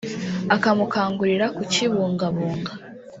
[0.55, 2.71] akamukangurira kukibungabunga